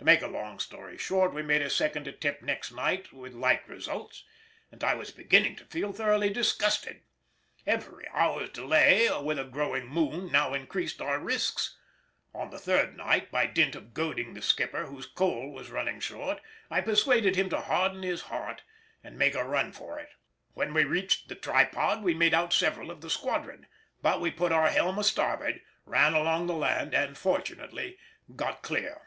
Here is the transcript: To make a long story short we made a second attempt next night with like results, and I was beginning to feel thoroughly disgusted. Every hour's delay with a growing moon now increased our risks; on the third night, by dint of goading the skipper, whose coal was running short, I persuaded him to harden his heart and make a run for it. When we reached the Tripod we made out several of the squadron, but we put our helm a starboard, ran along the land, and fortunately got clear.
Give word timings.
To 0.00 0.06
make 0.06 0.22
a 0.22 0.26
long 0.28 0.58
story 0.58 0.96
short 0.96 1.34
we 1.34 1.42
made 1.42 1.60
a 1.60 1.68
second 1.68 2.08
attempt 2.08 2.40
next 2.40 2.72
night 2.72 3.12
with 3.12 3.34
like 3.34 3.68
results, 3.68 4.24
and 4.72 4.82
I 4.82 4.94
was 4.94 5.10
beginning 5.10 5.56
to 5.56 5.66
feel 5.66 5.92
thoroughly 5.92 6.30
disgusted. 6.30 7.02
Every 7.66 8.08
hour's 8.08 8.48
delay 8.48 9.10
with 9.20 9.38
a 9.38 9.44
growing 9.44 9.86
moon 9.88 10.32
now 10.32 10.54
increased 10.54 11.02
our 11.02 11.18
risks; 11.20 11.76
on 12.34 12.48
the 12.48 12.58
third 12.58 12.96
night, 12.96 13.30
by 13.30 13.44
dint 13.46 13.74
of 13.76 13.92
goading 13.92 14.32
the 14.32 14.40
skipper, 14.40 14.86
whose 14.86 15.04
coal 15.04 15.50
was 15.50 15.70
running 15.70 16.00
short, 16.00 16.40
I 16.70 16.80
persuaded 16.80 17.36
him 17.36 17.50
to 17.50 17.60
harden 17.60 18.02
his 18.02 18.22
heart 18.22 18.62
and 19.04 19.18
make 19.18 19.34
a 19.34 19.44
run 19.44 19.70
for 19.70 19.98
it. 19.98 20.08
When 20.54 20.72
we 20.72 20.84
reached 20.84 21.28
the 21.28 21.34
Tripod 21.34 22.02
we 22.02 22.14
made 22.14 22.32
out 22.32 22.54
several 22.54 22.90
of 22.90 23.02
the 23.02 23.10
squadron, 23.10 23.66
but 24.00 24.22
we 24.22 24.30
put 24.30 24.50
our 24.50 24.68
helm 24.70 24.98
a 24.98 25.04
starboard, 25.04 25.60
ran 25.84 26.14
along 26.14 26.46
the 26.46 26.54
land, 26.56 26.94
and 26.94 27.18
fortunately 27.18 27.98
got 28.34 28.62
clear. 28.62 29.02